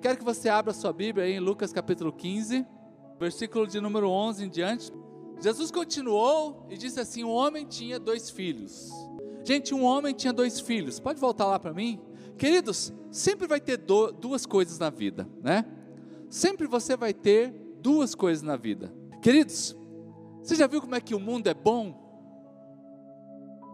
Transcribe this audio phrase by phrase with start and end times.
[0.00, 2.64] Quero que você abra sua Bíblia aí em Lucas capítulo 15,
[3.18, 4.92] versículo de número 11 em diante.
[5.40, 8.92] Jesus continuou e disse assim: Um homem tinha dois filhos.
[9.44, 11.00] Gente, um homem tinha dois filhos.
[11.00, 12.00] Pode voltar lá para mim?
[12.36, 15.64] Queridos, sempre vai ter do, duas coisas na vida, né?
[16.30, 18.94] Sempre você vai ter duas coisas na vida.
[19.20, 19.76] Queridos,
[20.40, 22.06] você já viu como é que o mundo é bom?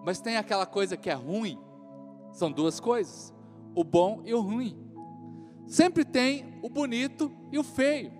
[0.07, 1.59] Mas tem aquela coisa que é ruim.
[2.33, 3.35] São duas coisas:
[3.75, 4.84] o bom e o ruim.
[5.67, 8.13] Sempre tem o bonito e o feio.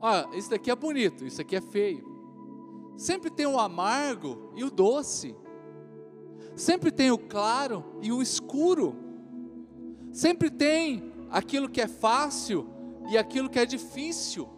[0.00, 2.12] Olha, isso daqui é bonito, isso aqui é feio.
[2.96, 5.34] Sempre tem o amargo e o doce.
[6.54, 8.96] Sempre tem o claro e o escuro.
[10.12, 12.68] Sempre tem aquilo que é fácil
[13.10, 14.48] e aquilo que é difícil.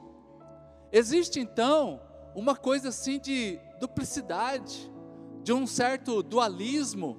[0.92, 2.00] Existe então
[2.34, 4.92] uma coisa assim de duplicidade,
[5.42, 7.16] de um certo dualismo,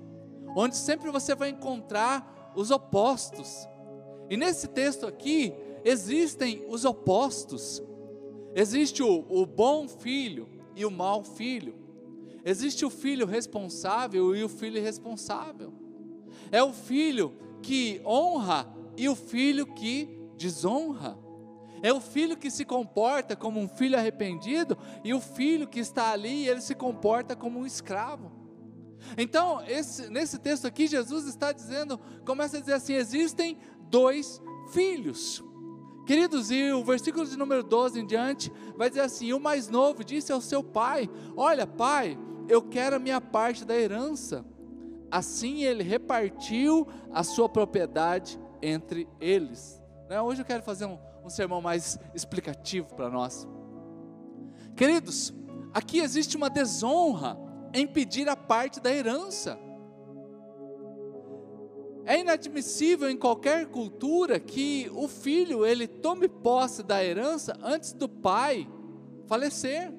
[0.56, 3.68] onde sempre você vai encontrar os opostos.
[4.30, 7.82] E nesse texto aqui, existem os opostos.
[8.54, 11.76] Existe o, o bom filho e o mau filho.
[12.44, 15.74] Existe o filho responsável e o filho irresponsável.
[16.52, 21.18] É o filho que honra e o filho que desonra.
[21.82, 26.12] É o filho que se comporta como um filho arrependido e o filho que está
[26.12, 28.32] ali ele se comporta como um escravo.
[29.18, 33.58] Então, esse, nesse texto aqui, Jesus está dizendo, começa a dizer assim: existem
[33.90, 35.44] dois filhos.
[36.06, 40.04] Queridos, e o versículo de número 12 em diante vai dizer assim: O mais novo
[40.04, 44.46] disse ao seu pai: Olha, pai, eu quero a minha parte da herança.
[45.12, 49.82] Assim ele repartiu a sua propriedade entre eles.
[50.10, 53.48] Né, hoje eu quero fazer um, um sermão mais explicativo para nós.
[54.76, 55.34] Queridos,
[55.74, 57.38] aqui existe uma desonra
[57.74, 59.60] em pedir a parte da herança.
[62.08, 68.08] É inadmissível em qualquer cultura que o filho ele tome posse da herança antes do
[68.08, 68.66] pai
[69.26, 69.94] falecer.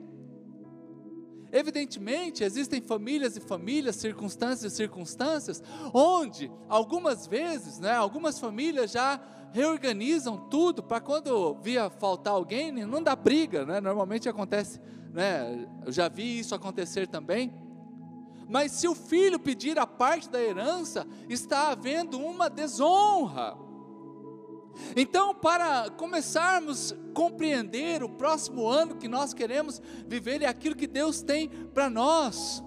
[1.52, 9.20] Evidentemente, existem famílias e famílias, circunstâncias e circunstâncias, onde algumas vezes, né, algumas famílias já
[9.52, 13.82] reorganizam tudo para quando via faltar alguém, não dá briga, né?
[13.82, 14.80] Normalmente acontece,
[15.12, 15.68] né?
[15.84, 17.52] Eu já vi isso acontecer também
[18.48, 23.56] mas se o filho pedir a parte da herança, está havendo uma desonra.
[24.96, 30.86] Então, para começarmos a compreender o próximo ano que nós queremos viver e aquilo que
[30.86, 32.62] Deus tem para nós,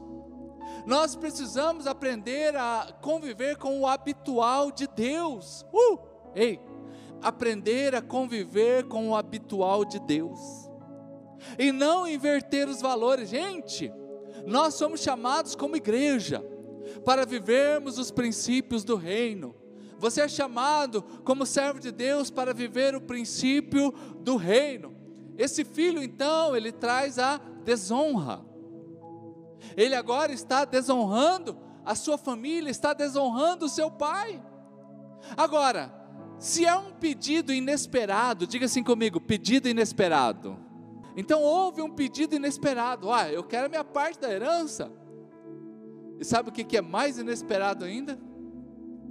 [0.85, 5.65] nós precisamos aprender a conviver com o habitual de Deus.
[5.73, 5.99] Uh!
[6.35, 6.59] Ei,
[7.21, 10.39] aprender a conviver com o habitual de Deus.
[11.57, 13.29] E não inverter os valores.
[13.29, 13.91] Gente,
[14.45, 16.43] nós somos chamados como igreja
[17.05, 19.55] para vivermos os princípios do reino.
[19.97, 24.95] Você é chamado como servo de Deus para viver o princípio do reino.
[25.37, 28.41] Esse filho, então, ele traz a desonra.
[29.77, 34.41] Ele agora está desonrando a sua família, está desonrando o seu pai.
[35.37, 35.93] Agora,
[36.39, 40.57] se é um pedido inesperado, diga assim comigo: pedido inesperado.
[41.15, 43.11] Então houve um pedido inesperado.
[43.11, 44.91] Ah, eu quero a minha parte da herança.
[46.19, 48.17] E sabe o que é mais inesperado ainda?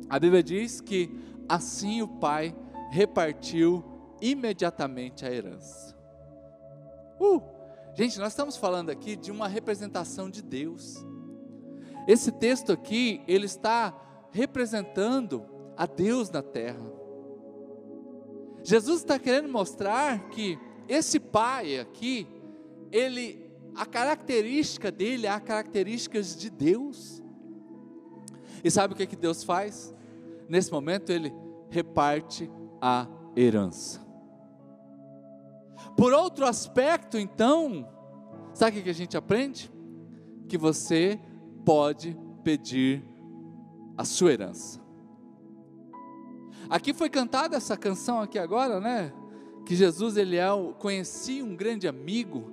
[0.08, 1.10] A Bíblia diz que
[1.48, 2.54] assim o pai
[2.90, 3.84] repartiu
[4.20, 5.96] imediatamente a herança.
[7.20, 7.42] Uh,
[7.94, 11.04] gente, nós estamos falando aqui de uma representação de Deus.
[12.06, 13.94] Esse texto aqui, ele está
[14.30, 15.44] representando
[15.76, 16.90] a Deus na terra.
[18.62, 20.58] Jesus está querendo mostrar que
[20.90, 22.26] esse pai aqui,
[22.90, 27.22] ele, a característica dele é a características de Deus.
[28.64, 29.94] E sabe o que, que Deus faz?
[30.48, 31.32] Nesse momento ele
[31.70, 32.50] reparte
[32.82, 33.06] a
[33.36, 34.00] herança.
[35.96, 37.88] Por outro aspecto, então,
[38.52, 39.70] sabe o que a gente aprende?
[40.48, 41.20] Que você
[41.64, 43.04] pode pedir
[43.96, 44.80] a sua herança.
[46.68, 49.12] Aqui foi cantada essa canção aqui agora, né?
[49.66, 50.48] Que Jesus ele é,
[50.78, 52.52] conhecia um grande amigo,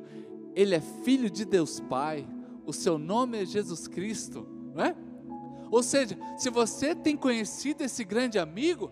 [0.56, 2.28] ele é filho de Deus Pai,
[2.66, 4.96] o seu nome é Jesus Cristo, não é?
[5.70, 8.92] Ou seja, se você tem conhecido esse grande amigo,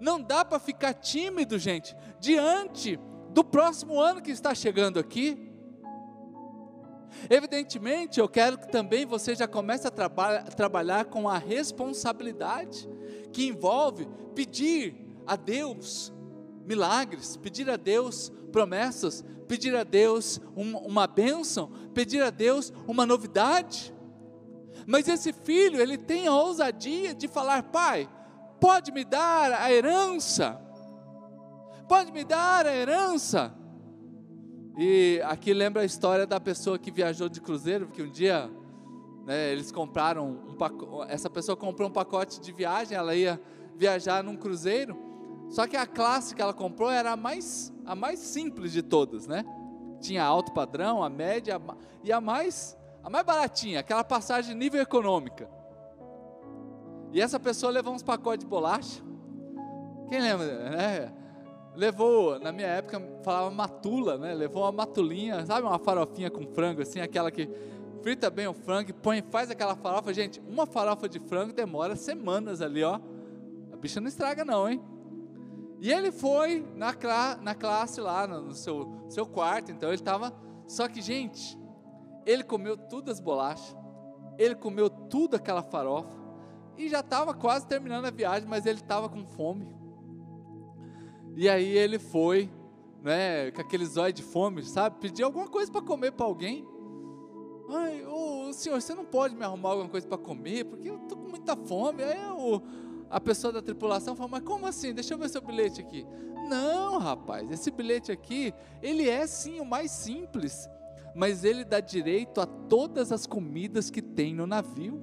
[0.00, 2.98] não dá para ficar tímido, gente, diante
[3.32, 5.50] do próximo ano que está chegando aqui.
[7.28, 12.88] Evidentemente, eu quero que também você já comece a traba trabalhar com a responsabilidade
[13.32, 14.94] que envolve pedir
[15.26, 16.12] a Deus
[16.70, 23.04] milagres, pedir a Deus promessas, pedir a Deus um, uma bênção, pedir a Deus uma
[23.04, 23.92] novidade.
[24.86, 28.08] Mas esse filho, ele tem a ousadia de falar: Pai,
[28.60, 30.60] pode me dar a herança?
[31.90, 33.52] pode me dar a herança?
[34.78, 38.48] E aqui lembra a história da pessoa que viajou de cruzeiro, porque um dia
[39.26, 43.40] né, eles compraram um pacote, essa pessoa comprou um pacote de viagem, ela ia
[43.76, 44.96] viajar num cruzeiro,
[45.50, 49.26] só que a classe que ela comprou era a mais, a mais simples de todas,
[49.26, 49.44] né?
[50.00, 51.60] Tinha alto padrão, a média
[52.04, 55.50] e a mais, a mais baratinha, aquela passagem nível econômica.
[57.12, 59.02] E essa pessoa levou uns pacotes de bolacha.
[60.08, 61.12] Quem lembra, né?
[61.74, 64.32] Levou, na minha época falava matula, né?
[64.32, 67.50] Levou uma matulinha, sabe uma farofinha com frango assim, aquela que
[68.02, 72.62] frita bem o frango, põe, faz aquela farofa, gente, uma farofa de frango demora semanas
[72.62, 73.00] ali, ó.
[73.72, 74.80] A bicha não estraga não, hein?
[75.80, 76.94] E ele foi na,
[77.40, 80.30] na classe lá, no seu, seu quarto, então ele estava.
[80.66, 81.58] Só que, gente,
[82.26, 83.74] ele comeu tudo as bolachas,
[84.38, 86.20] ele comeu tudo aquela farofa,
[86.76, 89.74] e já estava quase terminando a viagem, mas ele estava com fome.
[91.34, 92.50] E aí ele foi,
[93.02, 94.98] né, com aquele zóio de fome, sabe?
[95.00, 96.66] Pediu alguma coisa para comer para alguém.
[97.70, 98.04] Ai,
[98.52, 101.56] senhor, você não pode me arrumar alguma coisa para comer, porque eu estou com muita
[101.56, 102.02] fome.
[102.02, 102.60] Aí o,
[103.10, 104.94] a pessoa da tripulação falou, mas como assim?
[104.94, 106.06] Deixa eu ver seu bilhete aqui.
[106.48, 110.68] Não, rapaz, esse bilhete aqui, ele é sim o mais simples,
[111.14, 115.02] mas ele dá direito a todas as comidas que tem no navio.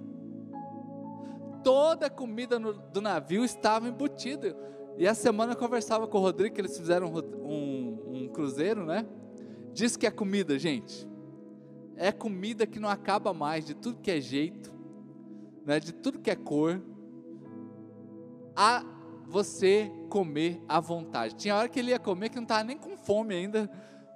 [1.63, 4.56] Toda a comida no, do navio estava embutida.
[4.98, 9.06] E a semana eu conversava com o Rodrigo, que eles fizeram um, um, cruzeiro, né?
[9.74, 11.07] Diz que a comida, gente,
[11.95, 14.74] é comida que não acaba mais, de tudo que é jeito,
[15.65, 16.81] né, de tudo que é cor,
[18.57, 18.83] a
[19.27, 21.36] você comer à vontade.
[21.36, 23.69] Tinha hora que ele ia comer que não estava nem com fome ainda,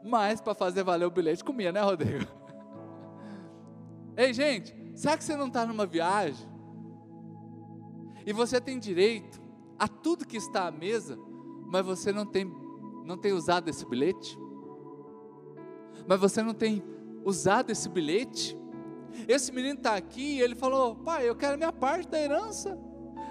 [0.03, 2.25] mas para fazer valer o bilhete comia, né, Rodrigo?
[4.17, 6.49] Ei, gente, será que você não está numa viagem?
[8.25, 9.39] E você tem direito
[9.77, 11.17] a tudo que está à mesa,
[11.67, 12.51] mas você não tem,
[13.05, 14.37] não tem usado esse bilhete?
[16.07, 16.83] Mas você não tem
[17.23, 18.57] usado esse bilhete.
[19.27, 22.77] Esse menino está aqui e ele falou: Pai, eu quero minha parte da herança.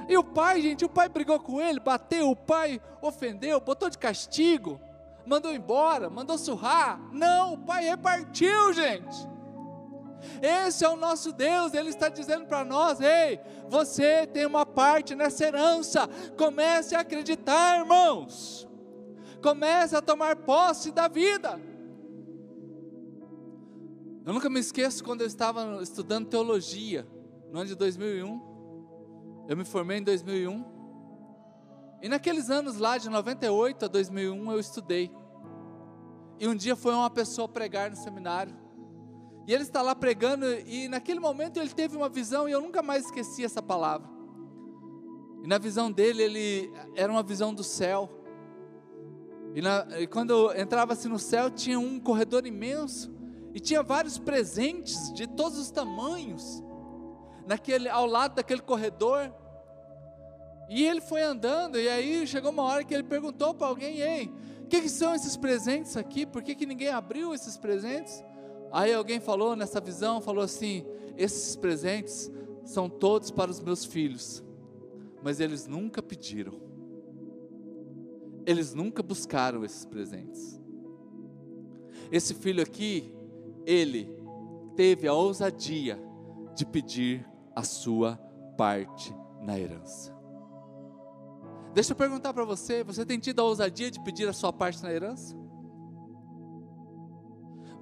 [0.09, 3.99] E o pai, gente, o pai brigou com ele, bateu, o pai ofendeu, botou de
[3.99, 4.81] castigo,
[5.27, 7.01] mandou embora, mandou surrar.
[7.13, 9.29] Não, o pai repartiu, gente.
[10.43, 15.15] Esse é o nosso Deus, Ele está dizendo para nós: ei, você tem uma parte
[15.15, 16.09] nessa herança.
[16.37, 18.69] Comece a acreditar, irmãos.
[19.43, 21.61] Comece a tomar posse da vida.
[24.27, 27.07] Eu nunca me esqueço quando eu estava estudando teologia,
[27.51, 28.50] no ano de 2001.
[29.51, 30.65] Eu me formei em 2001.
[32.01, 35.11] E naqueles anos lá, de 98 a 2001, eu estudei.
[36.39, 38.57] E um dia foi uma pessoa pregar no seminário.
[39.49, 42.81] E ele está lá pregando, e naquele momento ele teve uma visão, e eu nunca
[42.81, 44.09] mais esqueci essa palavra.
[45.43, 48.09] E na visão dele, ele era uma visão do céu.
[49.53, 53.13] E, na, e quando entrava assim no céu, tinha um corredor imenso
[53.53, 56.63] e tinha vários presentes de todos os tamanhos
[57.51, 59.35] naquele ao lado daquele corredor.
[60.69, 64.33] E ele foi andando e aí chegou uma hora que ele perguntou para alguém: "Ei,
[64.63, 66.25] o que, que, são esses presentes aqui?
[66.25, 68.23] Por que, que ninguém abriu esses presentes?"
[68.71, 70.87] Aí alguém falou nessa visão, falou assim:
[71.17, 72.31] "Esses presentes
[72.65, 74.45] são todos para os meus filhos,
[75.21, 76.55] mas eles nunca pediram.
[78.47, 80.61] Eles nunca buscaram esses presentes.
[82.13, 83.13] Esse filho aqui,
[83.67, 84.09] ele
[84.77, 85.99] teve a ousadia
[86.55, 88.17] de pedir a sua
[88.57, 90.15] parte na herança.
[91.73, 94.83] Deixa eu perguntar para você: você tem tido a ousadia de pedir a sua parte
[94.83, 95.37] na herança?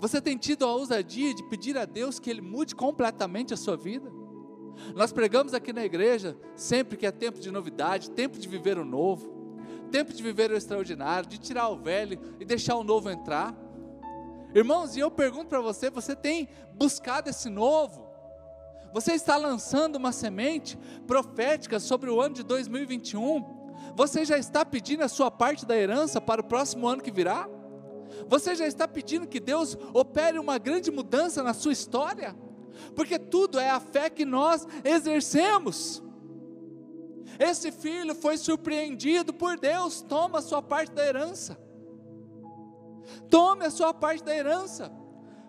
[0.00, 3.76] Você tem tido a ousadia de pedir a Deus que Ele mude completamente a sua
[3.76, 4.08] vida?
[4.94, 8.84] Nós pregamos aqui na igreja sempre que é tempo de novidade, tempo de viver o
[8.84, 9.28] novo,
[9.90, 13.56] tempo de viver o extraordinário, de tirar o velho e deixar o novo entrar.
[14.54, 18.07] Irmãos, e eu pergunto para você: você tem buscado esse novo?
[18.98, 20.76] Você está lançando uma semente
[21.06, 23.44] profética sobre o ano de 2021?
[23.94, 27.48] Você já está pedindo a sua parte da herança para o próximo ano que virá?
[28.26, 32.34] Você já está pedindo que Deus opere uma grande mudança na sua história?
[32.96, 36.02] Porque tudo é a fé que nós exercemos.
[37.38, 41.56] Esse filho foi surpreendido por Deus, toma a sua parte da herança.
[43.30, 44.90] Tome a sua parte da herança.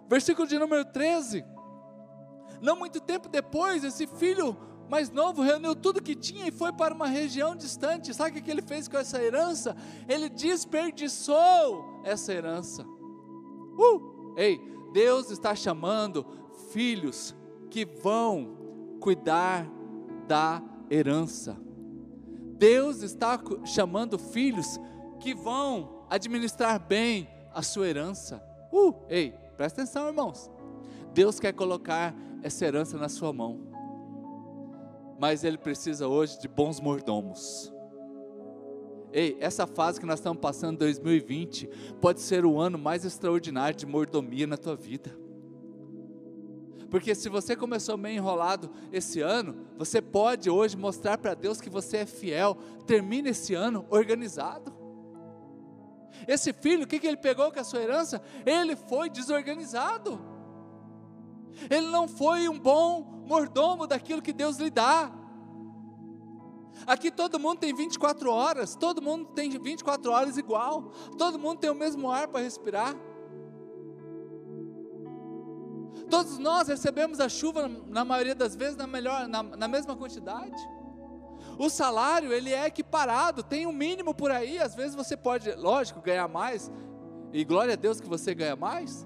[0.07, 1.43] Versículo de número 13.
[2.61, 4.57] Não muito tempo depois, esse filho
[4.89, 8.13] mais novo reuniu tudo que tinha e foi para uma região distante.
[8.13, 9.75] Sabe o que ele fez com essa herança?
[10.07, 12.83] Ele desperdiçou essa herança.
[12.83, 14.33] Uh!
[14.35, 14.59] Ei,
[14.91, 16.25] Deus está chamando
[16.71, 17.35] filhos
[17.69, 18.57] que vão
[18.99, 19.67] cuidar
[20.27, 21.57] da herança.
[22.57, 24.79] Deus está chamando filhos
[25.19, 28.43] que vão administrar bem a sua herança.
[28.71, 30.49] Uh, ei, presta atenção, irmãos.
[31.13, 33.59] Deus quer colocar essa herança na sua mão,
[35.19, 37.73] mas Ele precisa hoje de bons mordomos.
[39.11, 41.67] Ei, essa fase que nós estamos passando, 2020,
[41.99, 45.17] pode ser o ano mais extraordinário de mordomia na tua vida.
[46.89, 51.69] Porque se você começou meio enrolado esse ano, você pode hoje mostrar para Deus que
[51.69, 52.55] você é fiel.
[52.85, 54.73] Termine esse ano organizado.
[56.27, 58.21] Esse filho, o que, que ele pegou com a sua herança?
[58.45, 60.19] Ele foi desorganizado.
[61.69, 65.11] Ele não foi um bom mordomo daquilo que Deus lhe dá.
[66.87, 71.69] Aqui todo mundo tem 24 horas, todo mundo tem 24 horas igual, todo mundo tem
[71.69, 72.95] o mesmo ar para respirar.
[76.09, 80.57] Todos nós recebemos a chuva, na maioria das vezes, na, melhor, na, na mesma quantidade.
[81.57, 86.01] O salário, ele é equiparado, tem um mínimo por aí, às vezes você pode, lógico,
[86.01, 86.71] ganhar mais,
[87.31, 89.05] e glória a Deus que você ganha mais.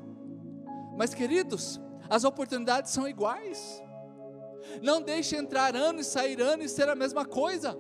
[0.97, 3.81] Mas, queridos, as oportunidades são iguais.
[4.81, 7.77] Não deixe entrar ano e sair ano e ser a mesma coisa.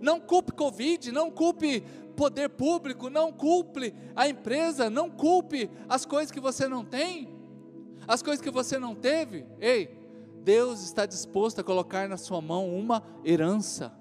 [0.00, 1.80] Não culpe Covid, não culpe
[2.16, 7.34] poder público, não culpe a empresa, não culpe as coisas que você não tem,
[8.06, 9.46] as coisas que você não teve.
[9.60, 9.98] Ei,
[10.42, 13.92] Deus está disposto a colocar na sua mão uma herança.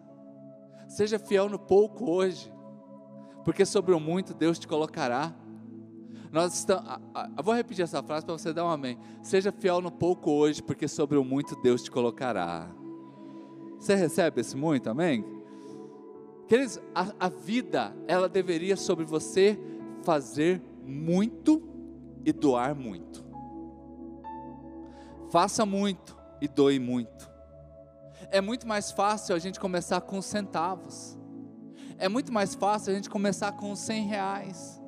[0.88, 2.52] Seja fiel no pouco hoje,
[3.44, 5.34] porque sobre o muito Deus te colocará.
[6.32, 6.90] Nós estamos,
[7.44, 8.98] vou repetir essa frase para você dar um amém.
[9.22, 12.72] Seja fiel no pouco hoje, porque sobre o muito Deus te colocará.
[13.78, 15.26] Você recebe esse muito, amém?
[16.48, 19.60] Queridos, a, a vida, ela deveria sobre você
[20.04, 21.62] fazer muito
[22.26, 23.26] e doar muito.
[25.30, 27.30] Faça muito e doe muito.
[28.30, 31.18] É muito mais fácil a gente começar com centavos.
[31.98, 34.81] É muito mais fácil a gente começar com cem reais.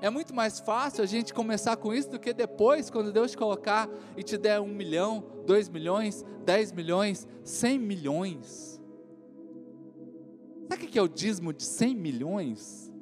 [0.00, 3.36] É muito mais fácil a gente começar com isso do que depois, quando Deus te
[3.36, 8.80] colocar e te der um milhão, dois milhões, dez milhões, cem milhões.
[10.68, 12.92] Sabe o que é o dízimo de cem milhões?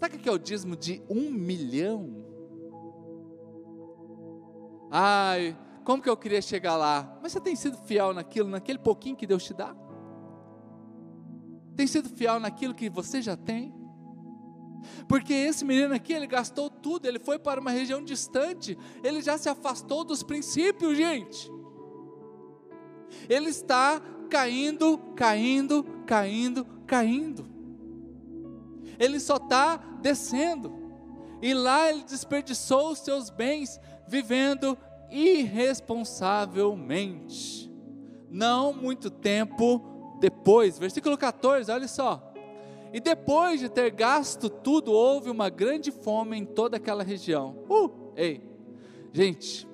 [0.00, 2.24] Sabe o que é o dízimo de um milhão?
[4.90, 7.18] Ai, como que eu queria chegar lá?
[7.22, 9.76] Mas você tem sido fiel naquilo, naquele pouquinho que Deus te dá?
[11.76, 13.77] Tem sido fiel naquilo que você já tem?
[15.08, 19.38] Porque esse menino aqui, ele gastou tudo, ele foi para uma região distante, ele já
[19.38, 21.50] se afastou dos princípios, gente.
[23.28, 27.46] Ele está caindo, caindo, caindo, caindo.
[28.98, 30.76] Ele só está descendo.
[31.40, 34.76] E lá ele desperdiçou os seus bens vivendo
[35.10, 37.72] irresponsavelmente.
[38.30, 42.27] Não muito tempo depois, versículo 14, olha só.
[42.92, 47.64] E depois de ter gasto tudo, houve uma grande fome em toda aquela região.
[47.68, 48.42] Uh, ei,
[49.12, 49.68] gente,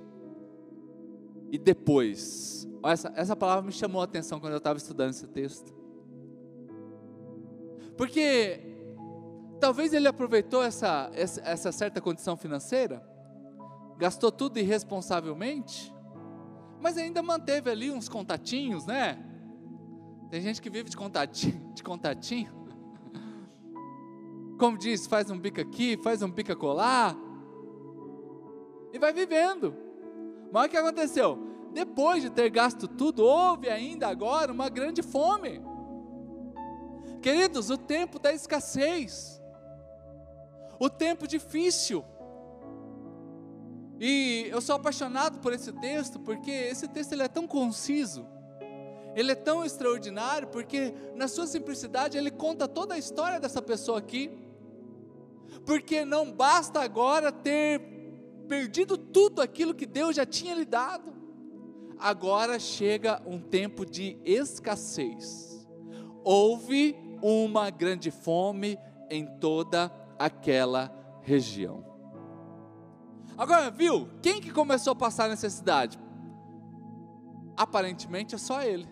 [1.51, 5.73] e depois, essa, essa palavra me chamou a atenção quando eu estava estudando esse texto.
[7.97, 8.61] Porque
[9.61, 13.01] talvez ele aproveitou essa, essa, essa certa condição financeira,
[13.97, 15.95] gastou tudo irresponsavelmente,
[16.81, 19.25] mas ainda manteve ali uns contatinhos, né?
[20.29, 22.64] Tem gente que vive de contatinho, de contatinho
[24.65, 27.15] como diz, faz um bico aqui, faz um bico colar,
[28.95, 29.77] e vai vivendo.
[30.51, 31.39] Mas o que aconteceu?
[31.75, 35.61] Depois de ter gasto tudo, houve ainda agora uma grande fome.
[37.21, 39.39] Queridos, o tempo da escassez,
[40.81, 42.03] o tempo difícil.
[44.01, 48.27] E eu sou apaixonado por esse texto, porque esse texto ele é tão conciso
[49.15, 53.99] ele é tão extraordinário porque, na sua simplicidade, ele conta toda a história dessa pessoa
[53.99, 54.44] aqui.
[55.65, 57.81] Porque não basta agora ter
[58.49, 61.13] perdido tudo aquilo que Deus já tinha lhe dado,
[61.99, 65.67] agora chega um tempo de escassez.
[66.23, 68.79] Houve uma grande fome
[69.11, 70.93] em toda aquela
[71.23, 71.85] região.
[73.37, 74.09] Agora, viu?
[74.23, 75.99] Quem que começou a passar necessidade?
[77.57, 78.89] Aparentemente é só ele.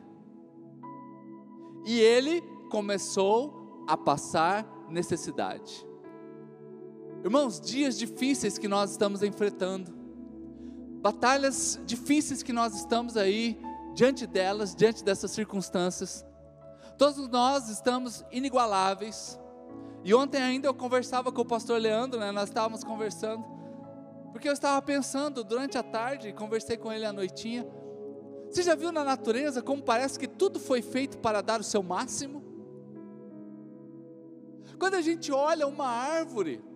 [1.85, 5.87] E ele começou a passar necessidade.
[7.25, 9.93] Irmãos, dias difíceis que nós estamos enfrentando,
[11.00, 13.57] batalhas difíceis que nós estamos aí
[13.95, 16.26] diante delas, diante dessas circunstâncias.
[16.99, 19.38] Todos nós estamos inigualáveis.
[20.02, 22.33] E ontem ainda eu conversava com o pastor Leandro, né?
[22.33, 23.45] Nós estávamos conversando,
[24.33, 27.64] porque eu estava pensando durante a tarde, conversei com ele à noitinha.
[28.50, 31.85] Você já viu na natureza como parece que tudo foi feito para dar o seu
[31.85, 32.43] máximo?
[34.76, 36.72] Quando a gente olha uma árvore,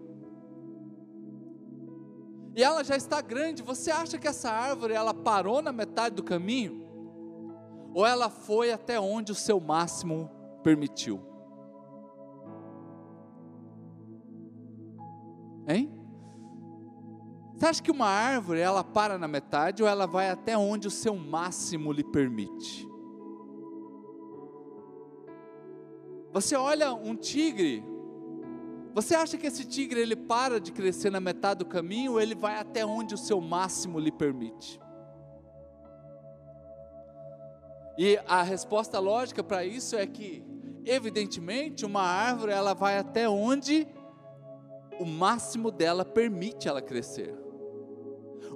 [2.57, 6.23] e ela já está grande, você acha que essa árvore ela parou na metade do
[6.23, 6.87] caminho?
[7.93, 10.31] Ou ela foi até onde o seu máximo
[10.63, 11.21] permitiu?
[15.69, 15.93] Hein?
[17.55, 20.91] Você acha que uma árvore ela para na metade ou ela vai até onde o
[20.91, 22.89] seu máximo lhe permite?
[26.33, 27.85] Você olha um tigre,
[28.97, 32.35] você acha que esse tigre ele para de crescer na metade do caminho ou ele
[32.35, 34.81] vai até onde o seu máximo lhe permite?
[37.99, 40.43] E a resposta lógica para isso é que,
[40.87, 43.87] evidentemente, uma árvore ela vai até onde
[44.99, 47.35] o máximo dela permite ela crescer.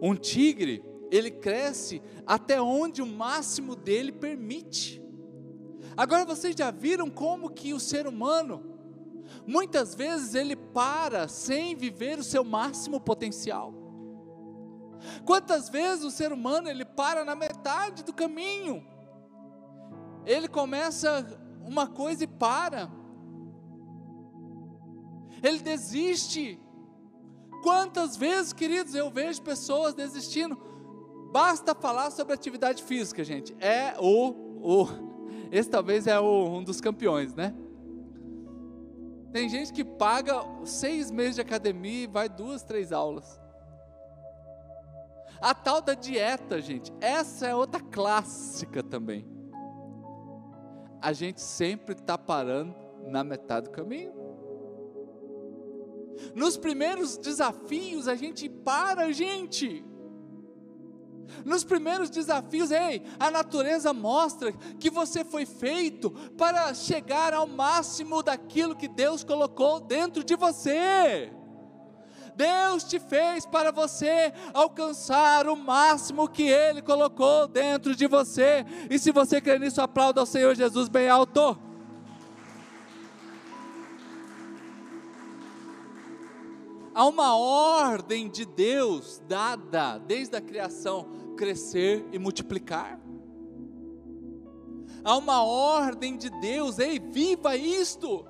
[0.00, 5.04] Um tigre, ele cresce até onde o máximo dele permite.
[5.94, 8.69] Agora vocês já viram como que o ser humano
[9.46, 13.72] muitas vezes ele para sem viver o seu máximo potencial.
[15.24, 18.86] Quantas vezes o ser humano ele para na metade do caminho?
[20.26, 21.26] Ele começa
[21.64, 22.90] uma coisa e para.
[25.42, 26.60] Ele desiste.
[27.62, 30.58] Quantas vezes, queridos, eu vejo pessoas desistindo.
[31.32, 33.56] Basta falar sobre atividade física, gente.
[33.60, 34.30] É o,
[34.62, 35.10] o
[35.50, 37.54] esse talvez é o, um dos campeões, né?
[39.32, 43.40] Tem gente que paga seis meses de academia e vai duas, três aulas.
[45.40, 49.26] A tal da dieta, gente, essa é outra clássica também.
[51.00, 52.74] A gente sempre está parando
[53.06, 54.12] na metade do caminho.
[56.34, 59.82] Nos primeiros desafios, a gente para, gente.
[61.44, 68.22] Nos primeiros desafios, ei, a natureza mostra que você foi feito para chegar ao máximo
[68.22, 71.32] daquilo que Deus colocou dentro de você.
[72.36, 78.64] Deus te fez para você alcançar o máximo que Ele colocou dentro de você.
[78.88, 81.58] E se você crê nisso, aplauda ao Senhor Jesus bem alto.
[86.94, 91.08] Há uma ordem de Deus dada desde a criação
[91.40, 93.00] crescer e multiplicar.
[95.02, 98.26] Há uma ordem de Deus, ei, viva isto.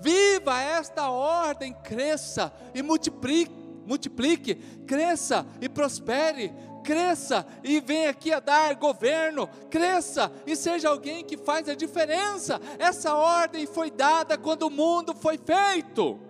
[0.00, 3.50] Viva esta ordem, cresça e multiplique,
[3.86, 6.52] multiplique, cresça e prospere,
[6.84, 12.60] cresça e venha aqui a dar governo, cresça e seja alguém que faz a diferença.
[12.78, 16.20] Essa ordem foi dada quando o mundo foi feito.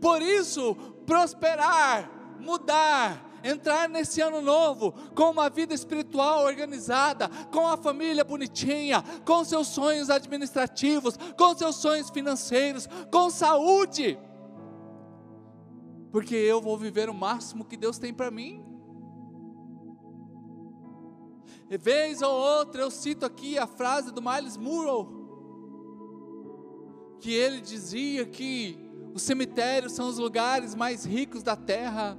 [0.00, 7.76] Por isso, prosperar, mudar, entrar nesse ano novo com uma vida espiritual organizada, com a
[7.76, 14.18] família bonitinha, com seus sonhos administrativos, com seus sonhos financeiros, com saúde.
[16.10, 18.64] Porque eu vou viver o máximo que Deus tem para mim.
[21.70, 25.26] E vez ou outra eu cito aqui a frase do Miles Murrow,
[27.20, 28.78] que ele dizia que
[29.14, 32.16] os cemitérios são os lugares mais ricos da terra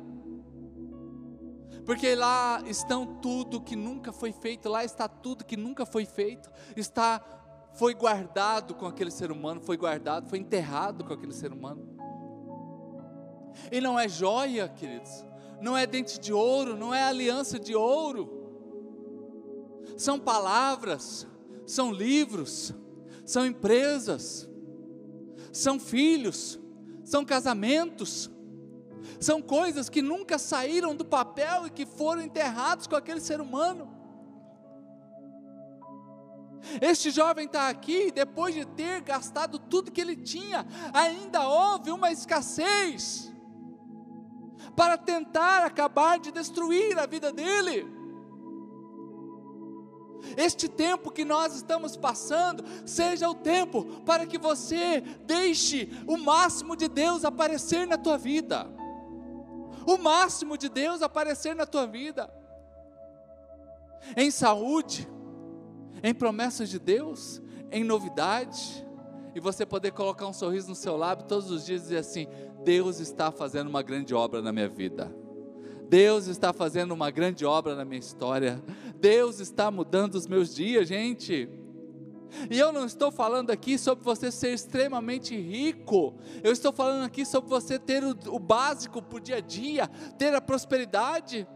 [1.88, 6.52] porque lá estão tudo que nunca foi feito, lá está tudo que nunca foi feito,
[6.76, 7.24] está
[7.76, 11.88] foi guardado com aquele ser humano, foi guardado, foi enterrado com aquele ser humano.
[13.72, 15.26] E não é joia, queridos,
[15.62, 18.34] não é dente de ouro, não é aliança de ouro.
[19.96, 21.26] São palavras,
[21.66, 22.74] são livros,
[23.26, 24.50] são empresas,
[25.54, 26.60] são filhos,
[27.06, 28.30] são casamentos,
[29.20, 33.96] são coisas que nunca saíram do papel e que foram enterrados com aquele ser humano.
[36.82, 42.12] Este jovem está aqui, depois de ter gastado tudo que ele tinha, ainda houve uma
[42.12, 43.32] escassez
[44.76, 47.96] para tentar acabar de destruir a vida dele.
[50.36, 56.76] Este tempo que nós estamos passando, seja o tempo para que você deixe o máximo
[56.76, 58.77] de Deus aparecer na tua vida
[59.88, 62.30] o máximo de Deus aparecer na tua vida,
[64.18, 65.08] em saúde,
[66.04, 68.86] em promessas de Deus, em novidade,
[69.34, 72.28] e você poder colocar um sorriso no seu lábio todos os dias e dizer assim:
[72.64, 75.14] Deus está fazendo uma grande obra na minha vida.
[75.90, 78.62] Deus está fazendo uma grande obra na minha história.
[79.00, 81.50] Deus está mudando os meus dias, gente.
[82.50, 87.26] E eu não estou falando aqui sobre você ser extremamente rico, eu estou falando aqui
[87.26, 89.88] sobre você ter o, o básico para o dia a dia,
[90.18, 91.48] ter a prosperidade.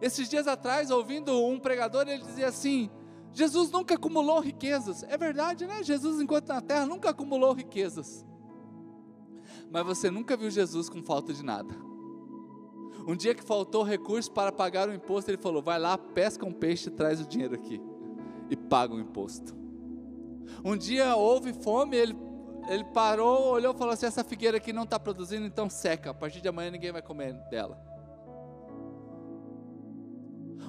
[0.00, 2.90] Esses dias atrás, ouvindo um pregador, ele dizia assim:
[3.32, 5.02] Jesus nunca acumulou riquezas.
[5.04, 5.82] É verdade, né?
[5.82, 8.26] Jesus, enquanto na terra, nunca acumulou riquezas.
[9.70, 11.74] Mas você nunca viu Jesus com falta de nada.
[13.06, 16.52] Um dia que faltou recurso para pagar o imposto, ele falou: vai lá, pesca um
[16.52, 17.80] peixe traz o dinheiro aqui.
[18.50, 19.61] E paga o imposto.
[20.64, 22.16] Um dia houve fome, ele,
[22.68, 26.10] ele parou, olhou e falou assim: essa figueira aqui não está produzindo, então seca.
[26.10, 27.80] A partir de amanhã ninguém vai comer dela.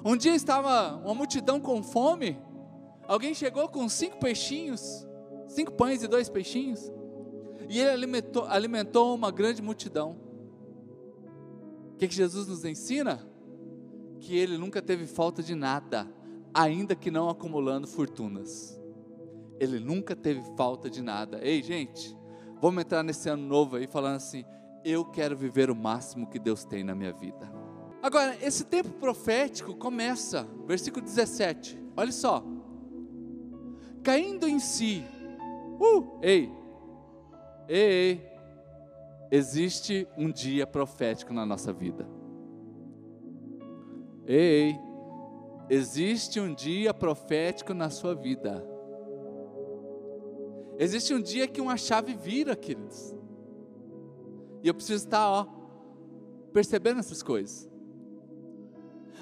[0.04, 2.36] Um dia estava uma multidão com fome,
[3.06, 5.06] Alguém chegou com cinco peixinhos,
[5.46, 6.90] cinco pães e dois peixinhos,
[7.68, 10.16] e ele alimentou, alimentou uma grande multidão.
[11.92, 13.26] O que, que Jesus nos ensina?
[14.20, 16.10] Que ele nunca teve falta de nada,
[16.52, 18.80] ainda que não acumulando fortunas.
[19.58, 21.38] Ele nunca teve falta de nada.
[21.42, 22.16] Ei, gente,
[22.60, 24.44] vamos entrar nesse ano novo aí falando assim:
[24.84, 27.52] eu quero viver o máximo que Deus tem na minha vida.
[28.02, 31.82] Agora, esse tempo profético começa, versículo 17.
[31.96, 32.44] Olha só
[34.04, 35.02] caindo em si.
[35.80, 36.52] Uh, ei,
[37.66, 38.22] ei,
[39.30, 42.06] existe um dia profético na nossa vida.
[44.26, 44.78] Ei, ei,
[45.70, 48.64] existe um dia profético na sua vida.
[50.78, 53.14] Existe um dia que uma chave vira, queridos.
[54.62, 55.46] E eu preciso estar, ó,
[56.52, 57.68] percebendo essas coisas.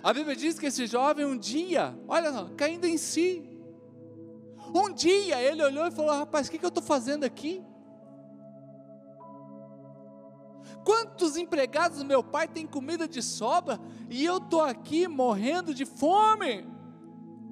[0.03, 3.49] A Bíblia diz que esse jovem um dia, olha só, caindo em si,
[4.75, 7.63] um dia ele olhou e falou: Rapaz, o que, que eu estou fazendo aqui?
[10.85, 13.79] Quantos empregados do meu pai têm comida de sobra
[14.11, 16.67] e eu estou aqui morrendo de fome?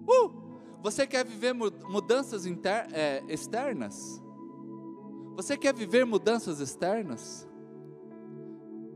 [0.08, 0.39] Uh,
[0.82, 4.22] você quer viver mudanças inter, é, externas?
[5.36, 7.48] Você quer viver mudanças externas?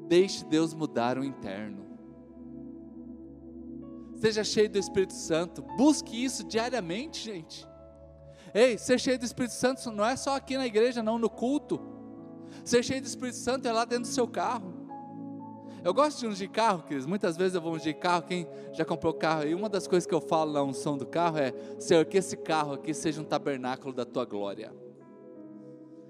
[0.08, 1.84] Deixe Deus mudar o interno.
[4.16, 5.62] Seja cheio do Espírito Santo.
[5.76, 7.66] Busque isso diariamente, gente.
[8.54, 11.80] Ei, ser cheio do Espírito Santo não é só aqui na igreja, não, no culto.
[12.64, 14.73] Ser cheio do Espírito Santo é lá dentro do seu carro.
[15.84, 17.04] Eu gosto de ungir carro, queridos.
[17.04, 18.22] Muitas vezes eu vou ungir carro.
[18.22, 19.44] Quem já comprou carro?
[19.44, 22.38] E uma das coisas que eu falo na unção do carro é: Senhor, que esse
[22.38, 24.74] carro aqui seja um tabernáculo da tua glória.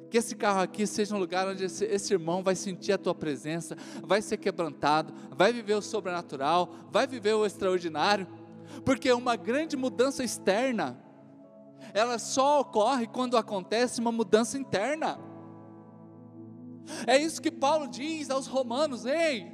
[0.08, 3.16] Que esse carro aqui seja um lugar onde esse, esse irmão vai sentir a tua
[3.16, 8.28] presença, vai ser quebrantado, vai viver o sobrenatural, vai viver o extraordinário.
[8.84, 11.04] Porque uma grande mudança externa
[11.92, 15.18] ela só ocorre quando acontece uma mudança interna.
[17.06, 19.53] É isso que Paulo diz aos romanos: ei,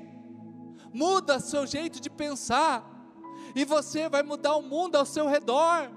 [0.92, 2.84] muda seu jeito de pensar,
[3.54, 5.90] e você vai mudar o mundo ao seu redor.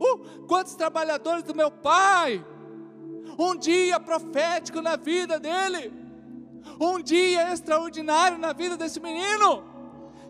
[0.00, 2.44] Uh, quantos trabalhadores do meu pai,
[3.38, 5.92] um dia profético na vida dele,
[6.80, 9.64] um dia extraordinário na vida desse menino,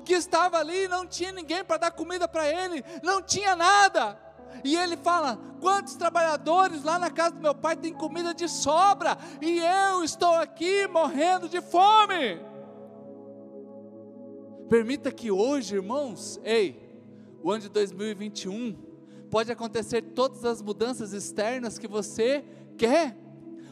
[0.04, 4.18] que estava ali, não tinha ninguém para dar comida para ele, não tinha nada,
[4.64, 9.16] e ele fala: quantos trabalhadores lá na casa do meu pai tem comida de sobra,
[9.40, 12.49] e eu estou aqui morrendo de fome.
[14.70, 16.80] Permita que hoje, irmãos, ei,
[17.42, 18.78] o ano de 2021,
[19.28, 22.44] pode acontecer todas as mudanças externas que você
[22.78, 23.16] quer,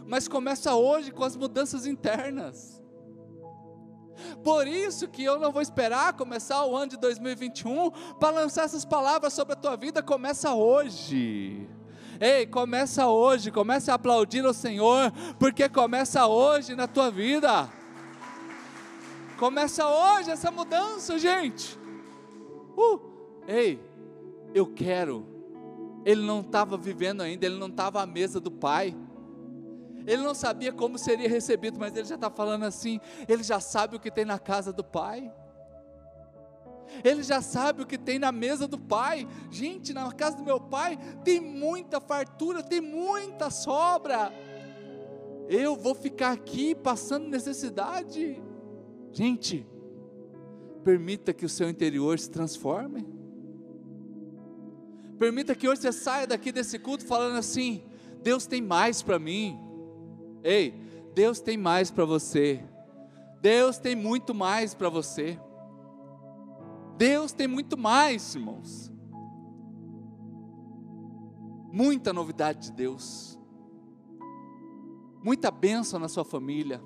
[0.09, 2.83] mas começa hoje com as mudanças internas.
[4.43, 8.85] Por isso que eu não vou esperar começar o ano de 2021 para lançar essas
[8.85, 11.69] palavras sobre a tua vida, começa hoje.
[12.21, 17.78] Ei, começa hoje, comece a aplaudir o Senhor, porque começa hoje na tua vida.
[19.39, 21.79] Começa hoje essa mudança, gente.
[22.77, 23.01] Uh,
[23.47, 23.81] ei,
[24.53, 25.25] eu quero.
[26.05, 28.97] Ele não estava vivendo ainda, ele não estava à mesa do Pai.
[30.05, 33.95] Ele não sabia como seria recebido, mas ele já está falando assim: ele já sabe
[33.95, 35.33] o que tem na casa do Pai.
[37.05, 39.29] Ele já sabe o que tem na mesa do Pai.
[39.53, 44.33] Gente, na casa do meu Pai tem muita fartura, tem muita sobra.
[45.49, 48.48] Eu vou ficar aqui passando necessidade.
[49.19, 49.67] Gente,
[50.85, 53.05] permita que o seu interior se transforme.
[55.19, 57.83] Permita que hoje você saia daqui desse culto falando assim:
[58.23, 59.59] Deus tem mais para mim.
[60.45, 60.73] Ei,
[61.17, 62.63] Deus tem mais para você.
[63.43, 65.37] Deus tem muito mais para você.
[66.97, 68.89] Deus tem muito mais, irmãos.
[71.73, 73.37] Muita novidade de Deus.
[75.25, 76.81] Muita bênção na sua família.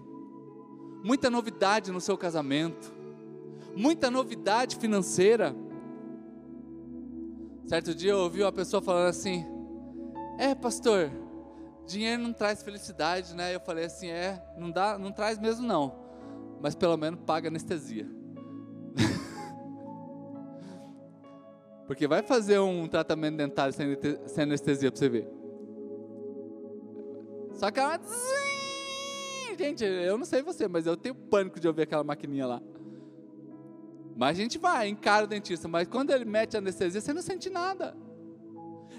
[1.03, 2.93] Muita novidade no seu casamento.
[3.75, 5.55] Muita novidade financeira.
[7.67, 9.45] Certo dia eu ouvi uma pessoa falando assim:
[10.39, 11.11] É, pastor,
[11.87, 13.55] dinheiro não traz felicidade, né?
[13.55, 15.95] Eu falei assim, é, não dá, não traz mesmo não,
[16.61, 18.09] mas pelo menos paga anestesia.
[21.87, 25.29] Porque vai fazer um tratamento dentário sem, anestesia para você ver.
[27.55, 28.01] Só que ela.
[29.59, 32.63] Gente, eu não sei você, mas eu tenho pânico de ouvir aquela maquininha lá.
[34.17, 37.49] Mas a gente vai, encara o dentista, mas quando ele mete anestesia, você não sente
[37.49, 37.97] nada.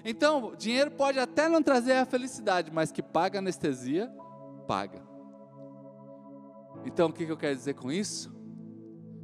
[0.03, 4.11] Então, dinheiro pode até não trazer a felicidade, mas que paga anestesia,
[4.67, 5.01] paga.
[6.85, 8.33] Então, o que eu quero dizer com isso?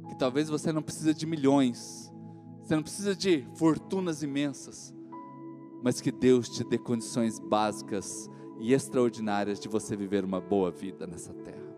[0.08, 2.10] Que talvez você não precisa de milhões,
[2.62, 4.94] você não precisa de fortunas imensas,
[5.82, 11.06] mas que Deus te dê condições básicas e extraordinárias de você viver uma boa vida
[11.06, 11.70] nessa terra.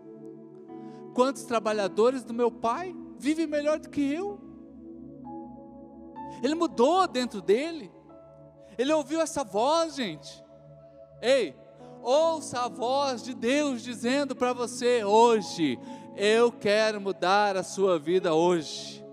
[1.13, 4.39] Quantos trabalhadores do meu pai vivem melhor do que eu?
[6.43, 7.89] Ele mudou dentro dele.
[8.77, 10.43] Ele ouviu essa voz, gente.
[11.21, 11.55] Ei,
[12.01, 15.79] ouça a voz de Deus dizendo para você hoje:
[16.17, 19.03] Eu quero mudar a sua vida hoje.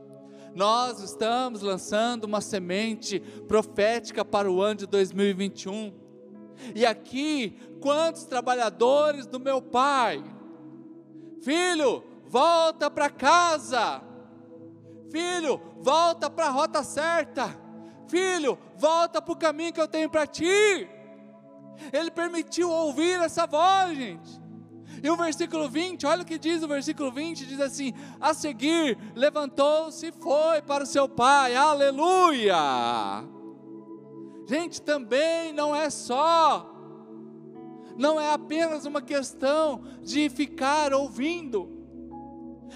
[0.54, 6.09] Nós estamos lançando uma semente profética para o ano de 2021.
[6.74, 10.22] E aqui, quantos trabalhadores do meu pai,
[11.42, 14.02] filho, volta para casa,
[15.10, 17.60] filho, volta para a rota certa
[18.10, 20.44] Filho, volta para o caminho que eu tenho para ti.
[21.92, 24.40] Ele permitiu ouvir essa voz, gente.
[25.00, 28.98] E o versículo 20, olha o que diz o versículo 20: diz assim: A seguir,
[29.14, 32.56] levantou-se e foi para o seu pai, aleluia.
[34.50, 36.74] Gente, também não é só,
[37.96, 41.70] não é apenas uma questão de ficar ouvindo,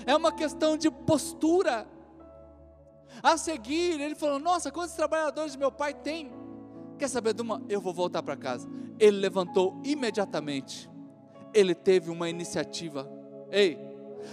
[0.06, 1.84] é uma questão de postura.
[3.20, 6.30] A seguir, ele falou: Nossa, quantos trabalhadores meu pai tem?
[6.96, 7.60] Quer saber de uma?
[7.68, 8.68] Eu vou voltar para casa.
[8.96, 10.88] Ele levantou imediatamente.
[11.52, 13.10] Ele teve uma iniciativa.
[13.50, 13.76] Ei,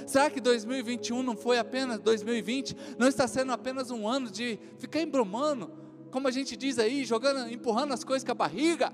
[0.06, 2.78] será que 2021 não foi apenas 2020?
[3.00, 5.81] Não está sendo apenas um ano de ficar embromando,
[6.12, 8.94] como a gente diz aí, jogando, empurrando as coisas com a barriga?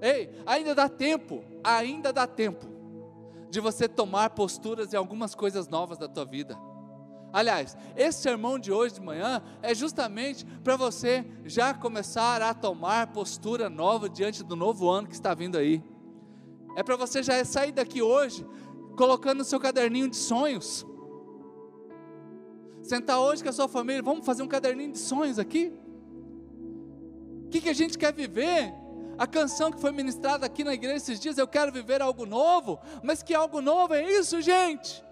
[0.00, 2.66] Ei, ainda dá tempo, ainda dá tempo
[3.50, 6.56] de você tomar posturas em algumas coisas novas da tua vida.
[7.32, 13.08] Aliás, esse sermão de hoje de manhã é justamente para você já começar a tomar
[13.08, 15.82] postura nova diante do novo ano que está vindo aí.
[16.74, 18.46] É para você já sair daqui hoje
[18.96, 20.86] colocando o seu caderninho de sonhos.
[22.88, 25.70] Sentar hoje com a sua família, vamos fazer um caderninho de sonhos aqui?
[27.44, 28.72] O que, que a gente quer viver?
[29.18, 32.78] A canção que foi ministrada aqui na igreja esses dias, eu quero viver algo novo,
[33.02, 35.04] mas que algo novo é isso, gente?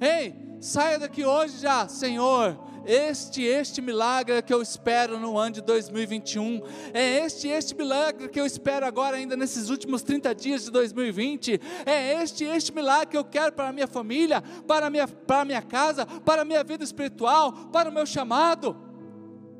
[0.00, 5.60] Ei, saia daqui hoje já, Senhor, este, este milagre que eu espero no ano de
[5.62, 6.62] 2021,
[6.94, 11.60] é este, este milagre que eu espero agora ainda nesses últimos 30 dias de 2020,
[11.84, 15.40] é este, este milagre que eu quero para a minha família, para a minha, para
[15.40, 18.76] a minha casa, para a minha vida espiritual, para o meu chamado.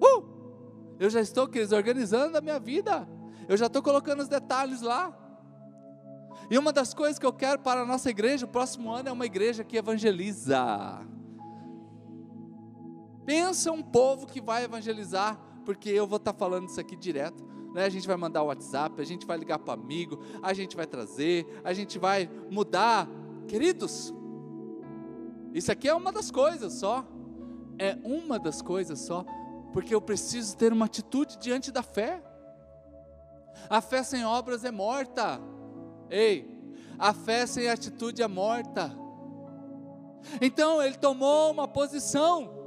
[0.01, 0.37] Uh!
[0.99, 3.07] Eu já estou, queridos, organizando a minha vida.
[3.49, 5.15] Eu já estou colocando os detalhes lá.
[6.51, 9.12] E uma das coisas que eu quero para a nossa igreja, o próximo ano, é
[9.12, 11.05] uma igreja que evangeliza.
[13.27, 17.45] Pensa um povo que vai evangelizar, porque eu vou estar falando isso aqui direto.
[17.75, 17.85] Né?
[17.85, 20.87] A gente vai mandar o WhatsApp, a gente vai ligar para amigo, a gente vai
[20.87, 23.07] trazer, a gente vai mudar.
[23.49, 24.15] Queridos,
[25.53, 27.05] isso aqui é uma das coisas só.
[27.79, 29.27] É uma das coisas só
[29.77, 32.23] porque eu preciso ter uma atitude diante da fé.
[33.69, 35.39] A fé sem obras é morta.
[36.09, 36.51] Ei,
[36.99, 38.97] a fé sem atitude é morta.
[40.41, 42.65] Então ele tomou uma posição.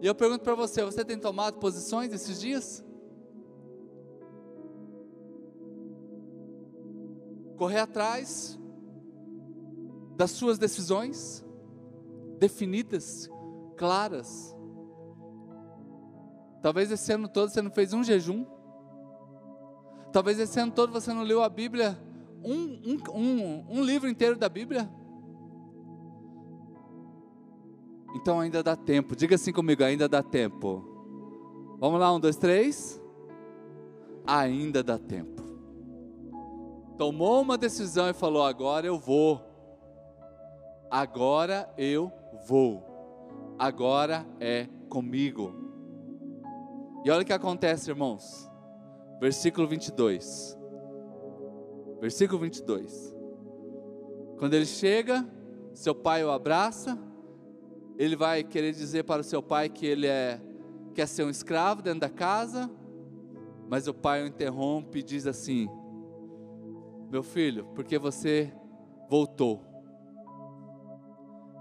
[0.00, 2.84] E eu pergunto para você: você tem tomado posições esses dias?
[7.56, 8.58] Correr atrás
[10.16, 11.44] das suas decisões
[12.38, 13.28] definidas,
[13.76, 14.54] claras.
[16.62, 18.44] Talvez esse ano todo você não fez um jejum.
[20.12, 21.98] Talvez esse ano todo você não leu a Bíblia,
[22.42, 24.90] um, um, um, um livro inteiro da Bíblia.
[28.14, 29.14] Então ainda dá tempo.
[29.14, 30.84] Diga assim comigo: ainda dá tempo.
[31.78, 33.00] Vamos lá, um, dois, três.
[34.26, 35.42] Ainda dá tempo.
[36.96, 39.40] Tomou uma decisão e falou: agora eu vou.
[40.90, 42.12] Agora eu
[42.46, 42.84] vou.
[43.58, 45.54] Agora é comigo.
[47.04, 48.48] E olha o que acontece, irmãos.
[49.20, 50.58] Versículo 22.
[52.00, 53.14] Versículo 22.
[54.38, 55.26] Quando ele chega,
[55.74, 56.98] seu pai o abraça.
[57.98, 60.40] Ele vai querer dizer para o seu pai que ele é
[60.94, 62.70] quer ser um escravo dentro da casa,
[63.68, 65.68] mas o pai o interrompe e diz assim:
[67.10, 68.52] Meu filho, porque você
[69.10, 69.62] voltou?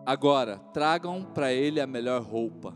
[0.06, 2.76] Agora, tragam para ele a melhor roupa.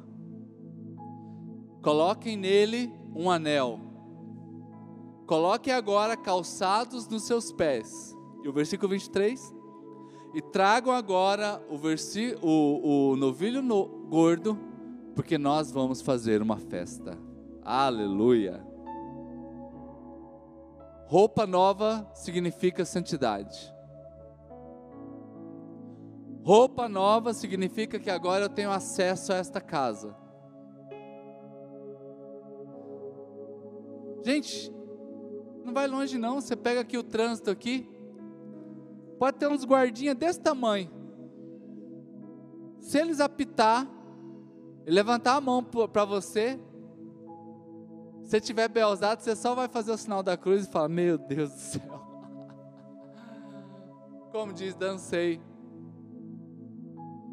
[1.81, 3.79] Coloquem nele um anel.
[5.25, 8.13] Coloquem agora calçados nos seus pés.
[8.43, 9.60] E o versículo 23?
[10.33, 14.57] E tragam agora o, versi, o, o novilho no, gordo,
[15.13, 17.17] porque nós vamos fazer uma festa.
[17.61, 18.65] Aleluia.
[21.05, 23.73] Roupa nova significa santidade.
[26.43, 30.15] Roupa nova significa que agora eu tenho acesso a esta casa.
[34.23, 34.73] Gente,
[35.63, 37.87] não vai longe não, você pega aqui o trânsito aqui,
[39.21, 40.89] pode ter uns guardinhas desse tamanho.
[42.79, 43.87] Se eles apitar
[44.83, 46.59] levantar a mão para você,
[48.23, 51.51] se tiver belzado, você só vai fazer o sinal da cruz e falar: Meu Deus
[51.51, 52.01] do céu.
[54.33, 55.39] Como diz, dancei.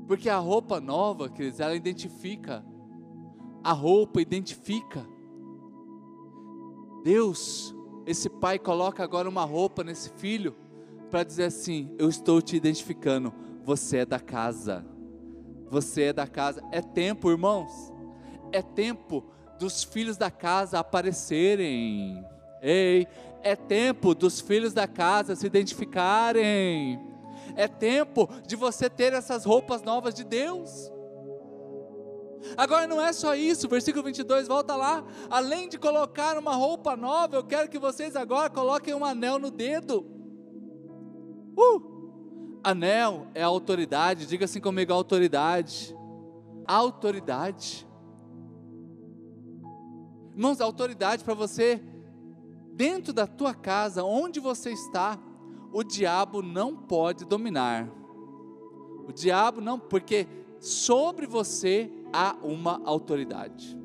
[0.06, 2.62] Porque a roupa nova, queridos, ela identifica.
[3.64, 5.06] A roupa identifica.
[7.02, 7.74] Deus,
[8.04, 10.67] esse pai coloca agora uma roupa nesse filho
[11.08, 13.32] para dizer assim: Eu estou te identificando.
[13.64, 14.84] Você é da casa.
[15.70, 16.62] Você é da casa.
[16.72, 17.92] É tempo, irmãos.
[18.52, 19.24] É tempo
[19.58, 22.24] dos filhos da casa aparecerem.
[22.62, 23.06] Ei,
[23.42, 27.00] é tempo dos filhos da casa se identificarem.
[27.56, 30.90] É tempo de você ter essas roupas novas de Deus.
[32.56, 35.04] Agora não é só isso, versículo 22, volta lá.
[35.28, 39.50] Além de colocar uma roupa nova, eu quero que vocês agora coloquem um anel no
[39.50, 40.17] dedo.
[41.58, 42.60] Uh!
[42.62, 45.96] Anel é autoridade, diga assim comigo: autoridade.
[46.64, 47.86] Autoridade.
[50.34, 51.82] Irmãos, autoridade para você,
[52.74, 55.18] dentro da tua casa, onde você está,
[55.72, 57.88] o diabo não pode dominar.
[59.08, 60.28] O diabo não, porque
[60.60, 63.76] sobre você há uma autoridade.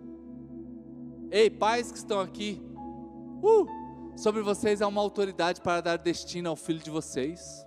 [1.32, 2.62] Ei, pais que estão aqui,
[3.42, 3.66] uh,
[4.16, 7.66] sobre vocês há uma autoridade para dar destino ao filho de vocês.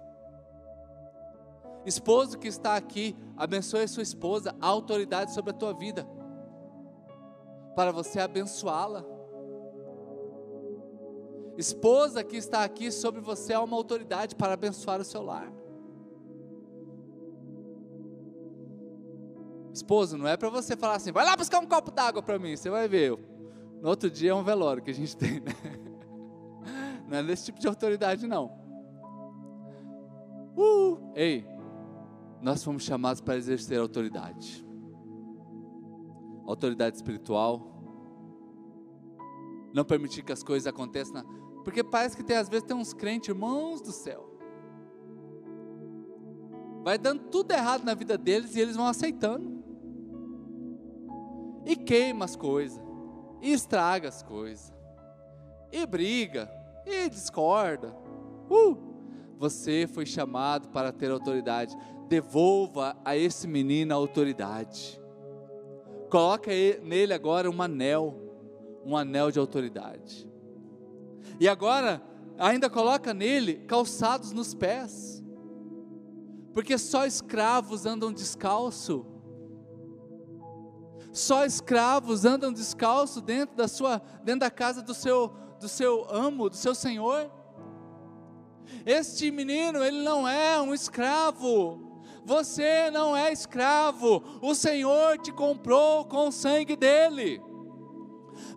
[1.85, 6.07] Esposo que está aqui, abençoe a sua esposa, há autoridade sobre a tua vida
[7.77, 9.05] para você abençoá-la.
[11.59, 15.53] Esposa que está aqui sobre você é uma autoridade para abençoar o seu lar.
[19.73, 22.57] Esposo, não é para você falar assim, vai lá buscar um copo d'água para mim,
[22.57, 23.17] você vai ver.
[23.83, 25.53] No outro dia é um velório que a gente tem, né?
[27.09, 28.47] Não é desse tipo de autoridade, não.
[30.57, 31.47] Uh, ei,
[32.41, 34.65] nós fomos chamados para exercer autoridade.
[36.47, 37.77] Autoridade espiritual,
[39.73, 41.23] não permitir que as coisas aconteçam,
[41.65, 44.39] porque parece que tem, às vezes tem uns crentes, irmãos do céu,
[46.83, 49.63] vai dando tudo errado na vida deles e eles vão aceitando,
[51.67, 52.81] e queima as coisas,
[53.43, 54.73] e estraga as coisas,
[55.73, 56.49] e briga,
[56.87, 57.95] e discorda,
[58.49, 58.77] uh!
[59.37, 61.77] você foi chamado para ter autoridade,
[62.09, 65.01] devolva a esse menino a autoridade,
[66.09, 66.51] Coloca
[66.83, 68.15] nele agora um anel,
[68.85, 70.29] um anel de autoridade.
[71.41, 72.01] E agora,
[72.39, 75.23] ainda coloca nele calçados nos pés.
[76.55, 79.05] Porque só escravos andam descalço.
[81.13, 86.49] Só escravos andam descalço dentro da sua, dentro da casa do seu, do seu amo,
[86.51, 87.31] do seu senhor.
[88.85, 91.87] Este menino, ele não é um escravo,
[92.25, 97.41] você não é escravo, o Senhor te comprou com o sangue dele.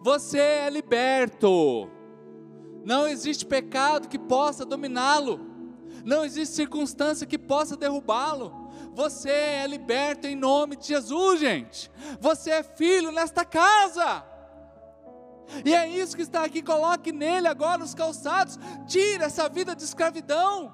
[0.01, 1.89] Você é liberto.
[2.83, 5.39] Não existe pecado que possa dominá-lo.
[6.03, 8.69] Não existe circunstância que possa derrubá-lo.
[8.93, 11.91] Você é liberto em nome de Jesus, gente.
[12.19, 14.25] Você é filho nesta casa.
[15.65, 16.61] E é isso que está aqui.
[16.61, 18.57] Coloque nele agora os calçados.
[18.87, 20.73] Tire essa vida de escravidão.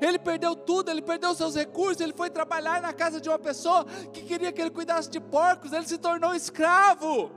[0.00, 3.84] Ele perdeu tudo, ele perdeu seus recursos, ele foi trabalhar na casa de uma pessoa
[4.12, 7.30] que queria que ele cuidasse de porcos, ele se tornou escravo.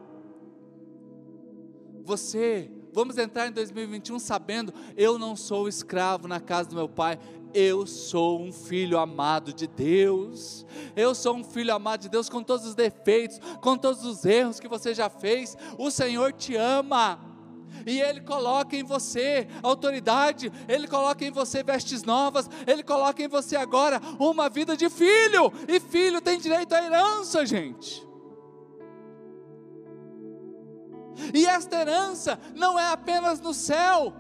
[2.04, 7.20] Você, vamos entrar em 2021 sabendo, eu não sou escravo na casa do meu pai,
[7.58, 10.64] eu sou um filho amado de Deus.
[10.96, 14.60] Eu sou um filho amado de Deus com todos os defeitos, com todos os erros
[14.60, 15.58] que você já fez.
[15.76, 17.20] O Senhor te ama
[17.84, 23.28] e Ele coloca em você autoridade, Ele coloca em você vestes novas, Ele coloca em
[23.28, 28.06] você agora uma vida de filho, e filho tem direito à herança, gente.
[31.34, 34.14] E esta herança não é apenas no céu,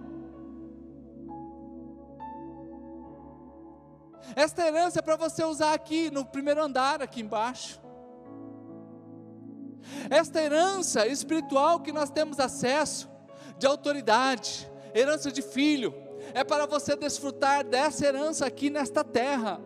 [4.35, 7.81] Esta herança é para você usar aqui no primeiro andar, aqui embaixo.
[10.09, 13.09] Esta herança espiritual que nós temos acesso,
[13.57, 15.93] de autoridade, herança de filho,
[16.33, 19.61] é para você desfrutar dessa herança aqui nesta terra.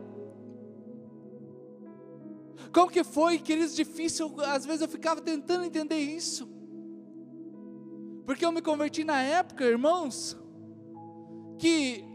[2.73, 6.49] Como que foi, queridos, difícil, às vezes eu ficava tentando entender isso.
[8.25, 10.37] Porque eu me converti na época, irmãos,
[11.57, 12.05] que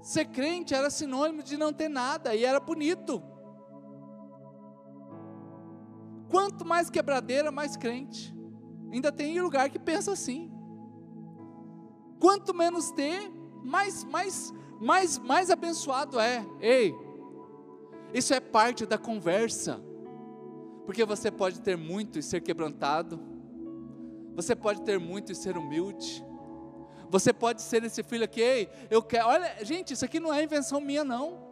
[0.00, 3.22] ser crente era sinônimo de não ter nada e era bonito.
[6.28, 8.34] Quanto mais quebradeira, mais crente.
[8.92, 10.50] Ainda tem lugar que pensa assim.
[12.18, 13.30] Quanto menos ter,
[13.64, 16.46] mais mais mais mais abençoado é.
[16.60, 16.94] Ei,
[18.14, 19.80] isso é parte da conversa.
[20.86, 23.20] Porque você pode ter muito e ser quebrantado.
[24.34, 26.24] Você pode ter muito e ser humilde.
[27.10, 29.26] Você pode ser esse filho aqui, ei, eu quero.
[29.28, 31.50] Olha, gente, isso aqui não é invenção minha, não.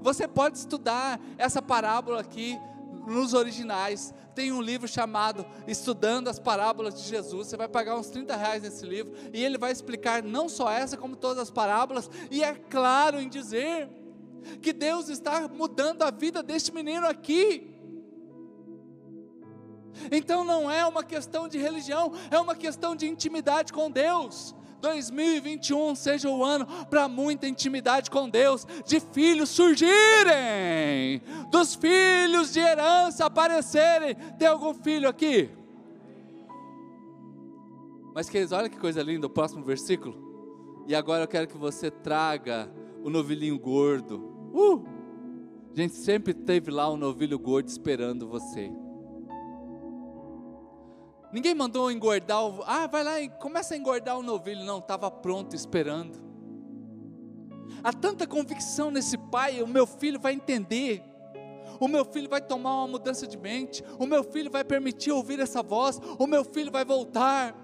[0.00, 2.58] Você pode estudar essa parábola aqui
[3.06, 4.14] nos originais.
[4.34, 7.48] Tem um livro chamado Estudando as Parábolas de Jesus.
[7.48, 9.12] Você vai pagar uns 30 reais nesse livro.
[9.32, 12.10] E ele vai explicar não só essa, como todas as parábolas.
[12.30, 13.88] E é claro em dizer
[14.62, 17.74] que Deus está mudando a vida deste menino aqui.
[20.10, 24.54] Então não é uma questão de religião, é uma questão de intimidade com Deus.
[24.80, 31.20] 2021 seja o ano para muita intimidade com Deus, de filhos surgirem,
[31.50, 34.14] dos filhos de herança aparecerem.
[34.38, 35.50] Tem algum filho aqui?
[38.14, 40.28] Mas queridos, olha que coisa linda, o próximo versículo.
[40.86, 42.70] E agora eu quero que você traga
[43.02, 44.16] o novilhinho gordo.
[44.52, 44.84] Uh!
[45.72, 48.72] A gente sempre teve lá um novilho gordo esperando você.
[51.32, 52.62] Ninguém mandou engordar o.
[52.66, 54.64] Ah, vai lá e começa a engordar o novilho.
[54.64, 56.18] Não, estava pronto, esperando.
[57.82, 61.02] Há tanta convicção nesse pai, o meu filho vai entender.
[61.78, 63.84] O meu filho vai tomar uma mudança de mente.
[63.98, 66.00] O meu filho vai permitir ouvir essa voz.
[66.18, 67.54] O meu filho vai voltar.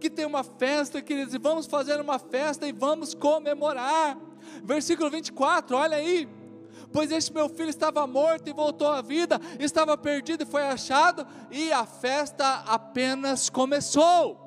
[0.00, 4.16] Que tem uma festa, queridos, e vamos fazer uma festa e vamos comemorar.
[4.62, 6.28] Versículo 24, olha aí
[6.96, 11.26] pois este meu filho estava morto e voltou à vida, estava perdido e foi achado,
[11.50, 14.40] e a festa apenas começou.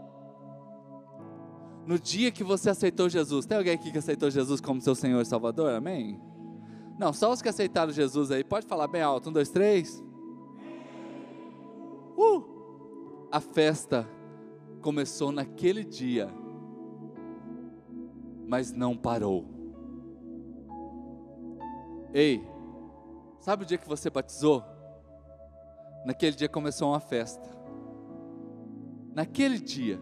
[1.86, 5.22] No dia que você aceitou Jesus, tem alguém aqui que aceitou Jesus como seu Senhor
[5.22, 5.76] e Salvador?
[5.76, 6.20] Amém?
[6.98, 10.04] Não, só os que aceitaram Jesus aí, pode falar bem alto: um, dois, três.
[12.18, 13.28] Uh!
[13.32, 14.10] A festa
[14.82, 16.34] começou naquele dia,
[18.48, 19.59] mas não parou.
[22.14, 22.44] Ei,
[23.40, 24.64] sabe o dia que você batizou?
[26.06, 27.48] Naquele dia começou uma festa.
[29.14, 30.00] Naquele dia.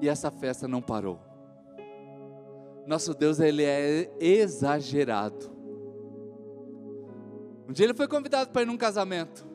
[0.00, 1.18] E essa festa não parou.
[2.86, 5.50] Nosso Deus, ele é exagerado.
[7.68, 9.46] Um dia ele foi convidado para ir num casamento.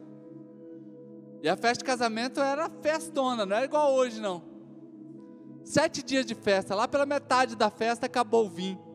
[1.41, 4.41] E a festa de casamento era festona, não era igual hoje não.
[5.63, 8.86] Sete dias de festa, lá pela metade da festa acabou o vinho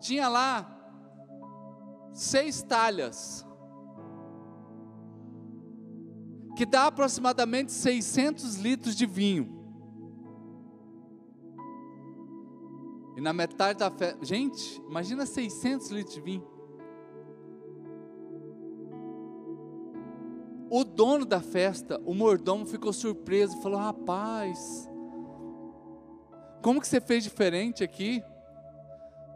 [0.00, 0.74] tinha lá
[2.12, 3.46] seis talhas,
[6.56, 9.56] que dá aproximadamente 600 litros de vinho.
[13.16, 16.58] E na metade da festa, gente, imagina 600 litros de vinho.
[20.70, 24.88] O dono da festa, o mordomo, ficou surpreso e falou: Rapaz,
[26.62, 28.22] como que você fez diferente aqui?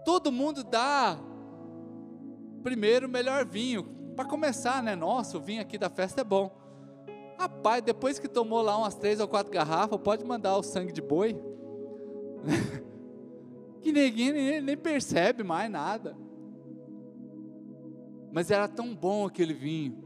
[0.04, 1.18] Todo mundo dá
[2.62, 3.84] primeiro o melhor vinho.
[4.16, 4.94] Para começar, né?
[4.94, 6.50] Nossa, o vinho aqui da festa é bom.
[7.38, 11.02] Rapaz, depois que tomou lá umas três ou quatro garrafas, pode mandar o sangue de
[11.02, 11.36] boi.
[13.80, 16.16] que ninguém nem, nem percebe mais nada.
[18.30, 20.02] Mas era tão bom aquele vinho,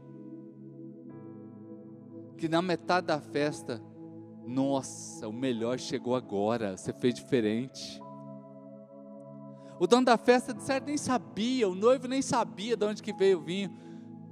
[2.37, 3.81] que na metade da festa,
[4.45, 8.01] nossa, o melhor chegou agora, você fez diferente.
[9.79, 13.13] O dono da festa, de certo, nem sabia, o noivo nem sabia de onde que
[13.13, 13.71] veio o vinho.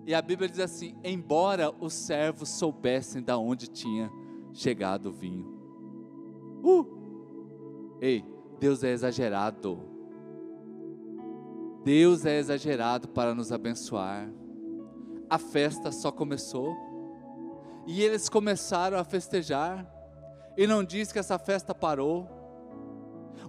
[0.05, 4.11] E a Bíblia diz assim: embora os servos soubessem de onde tinha
[4.53, 5.45] chegado o vinho.
[6.63, 7.97] Uh!
[8.01, 8.25] Ei,
[8.59, 9.79] Deus é exagerado.
[11.83, 14.27] Deus é exagerado para nos abençoar.
[15.29, 16.75] A festa só começou.
[17.85, 19.85] E eles começaram a festejar.
[20.57, 22.27] E não diz que essa festa parou.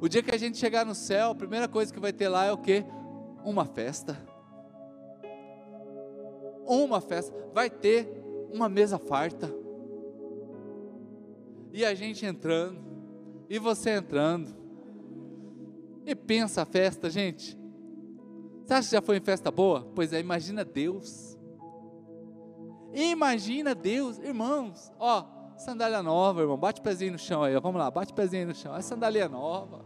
[0.00, 2.44] O dia que a gente chegar no céu, a primeira coisa que vai ter lá
[2.44, 2.84] é o que?
[3.44, 4.16] Uma festa.
[6.66, 7.34] Uma festa.
[7.54, 8.08] Vai ter
[8.52, 9.52] uma mesa farta.
[11.72, 12.78] E a gente entrando.
[13.48, 14.54] E você entrando.
[16.04, 17.58] E pensa a festa, gente.
[18.64, 19.90] Você acha que já foi em festa boa?
[19.94, 21.36] Pois é, imagina Deus.
[22.92, 27.80] Imagina Deus, irmãos, ó, sandália nova, irmão, bate o pezinho no chão aí, ó, vamos
[27.80, 29.84] lá, bate o pezinho aí no chão, é sandália nova.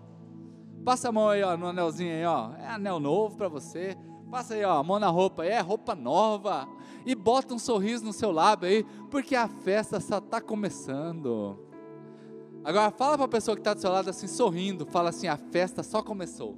[0.84, 3.96] Passa a mão aí, ó, no anelzinho aí, ó, é anel novo para você.
[4.30, 6.66] Passa aí, ó, a mão na roupa, é roupa nova.
[7.04, 11.58] E bota um sorriso no seu lábio aí, porque a festa só está começando.
[12.64, 15.36] Agora fala para a pessoa que está do seu lado assim, sorrindo, fala assim, a
[15.36, 16.56] festa só começou.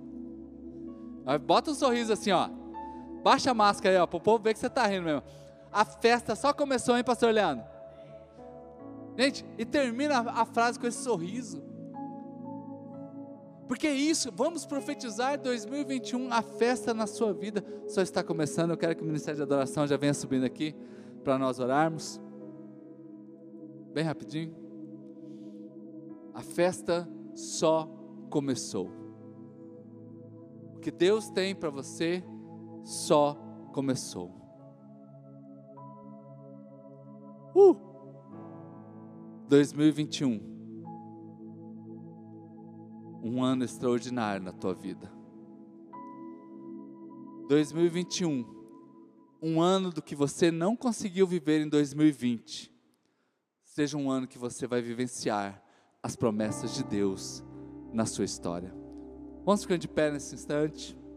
[1.47, 2.49] Bota um sorriso assim, ó.
[3.23, 5.23] Baixa a máscara aí, ó, para o povo ver que você está rindo mesmo.
[5.73, 7.72] A festa só começou, hein, pastor Leandro?
[9.17, 11.63] Gente, e termina a frase com esse sorriso.
[13.69, 18.71] Porque é isso, vamos profetizar 2021, a festa na sua vida só está começando.
[18.71, 20.75] Eu quero que o Ministério de Adoração já venha subindo aqui
[21.25, 22.21] para nós orarmos.
[23.93, 24.55] Bem rapidinho.
[26.35, 27.89] A festa só
[28.29, 28.91] começou.
[30.75, 32.25] O que Deus tem para você
[32.83, 33.35] só
[33.73, 34.31] começou.
[37.55, 37.92] Uh!
[39.53, 40.41] 2021
[43.23, 45.13] um ano extraordinário na tua vida.
[47.51, 48.47] 2021,
[49.43, 52.73] um ano do que você não conseguiu viver em 2020,
[53.63, 55.63] seja um ano que você vai vivenciar
[56.03, 57.45] as promessas de Deus
[57.93, 58.75] na sua história.
[59.45, 60.99] Vamos ficar de pé nesse instante.